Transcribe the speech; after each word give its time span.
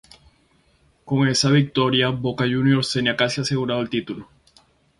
Con 1.05 1.27
esa 1.27 1.51
victoria 1.51 2.09
Boca 2.09 2.45
Juniors 2.45 2.91
tenía 2.91 3.15
casi 3.15 3.41
asegurado 3.41 3.81
el 3.81 3.89
título. 3.91 4.27